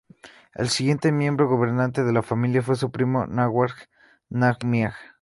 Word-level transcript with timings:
El 0.55 0.69
siguiente 0.69 1.11
miembro 1.11 1.47
gobernante 1.47 2.03
de 2.03 2.11
la 2.11 2.23
familia 2.23 2.63
fue 2.63 2.75
su 2.75 2.89
primo 2.89 3.23
Ngawang 3.27 3.87
Namgyal. 4.31 4.95